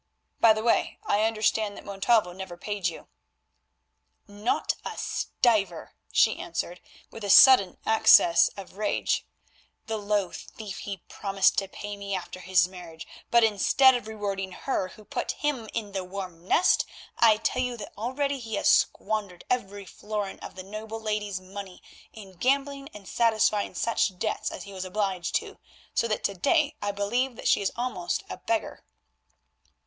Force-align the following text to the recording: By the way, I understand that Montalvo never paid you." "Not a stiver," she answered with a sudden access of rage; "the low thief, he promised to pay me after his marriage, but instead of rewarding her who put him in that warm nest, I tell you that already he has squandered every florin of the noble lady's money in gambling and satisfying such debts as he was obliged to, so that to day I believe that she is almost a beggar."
By 0.39 0.53
the 0.53 0.63
way, 0.63 0.97
I 1.05 1.25
understand 1.25 1.77
that 1.77 1.85
Montalvo 1.85 2.33
never 2.33 2.57
paid 2.57 2.87
you." 2.87 3.07
"Not 4.27 4.73
a 4.83 4.97
stiver," 4.97 5.93
she 6.11 6.39
answered 6.39 6.81
with 7.11 7.23
a 7.23 7.29
sudden 7.29 7.77
access 7.85 8.47
of 8.57 8.77
rage; 8.77 9.27
"the 9.85 9.97
low 9.99 10.31
thief, 10.31 10.79
he 10.79 11.03
promised 11.07 11.59
to 11.59 11.67
pay 11.67 11.95
me 11.97 12.15
after 12.15 12.39
his 12.39 12.67
marriage, 12.67 13.05
but 13.29 13.43
instead 13.43 13.93
of 13.93 14.07
rewarding 14.07 14.53
her 14.53 14.87
who 14.87 15.05
put 15.05 15.33
him 15.33 15.69
in 15.71 15.91
that 15.91 16.05
warm 16.05 16.47
nest, 16.47 16.83
I 17.19 17.37
tell 17.37 17.61
you 17.61 17.77
that 17.77 17.93
already 17.95 18.39
he 18.39 18.55
has 18.55 18.69
squandered 18.69 19.43
every 19.51 19.85
florin 19.85 20.39
of 20.39 20.55
the 20.55 20.63
noble 20.63 20.99
lady's 20.99 21.39
money 21.39 21.79
in 22.11 22.37
gambling 22.37 22.89
and 22.95 23.07
satisfying 23.07 23.75
such 23.75 24.17
debts 24.17 24.49
as 24.49 24.63
he 24.63 24.73
was 24.73 24.83
obliged 24.83 25.35
to, 25.35 25.59
so 25.93 26.07
that 26.07 26.23
to 26.23 26.33
day 26.33 26.75
I 26.81 26.91
believe 26.91 27.35
that 27.35 27.47
she 27.47 27.61
is 27.61 27.71
almost 27.75 28.23
a 28.31 28.37
beggar." 28.37 28.83